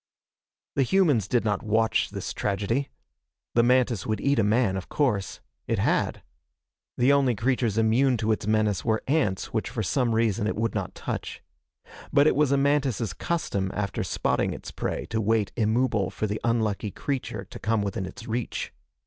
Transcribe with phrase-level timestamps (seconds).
[0.75, 2.89] The humans did not watch this tragedy.
[3.53, 5.41] The mantis would eat a man, of course.
[5.67, 6.23] It had.
[6.97, 10.73] The only creatures immune to its menace were ants, which for some reason it would
[10.73, 11.43] not touch.
[12.11, 16.41] But it was a mantis' custom after spotting its prey to wait immobile for the
[16.43, 18.73] unlucky creature to come within its reach.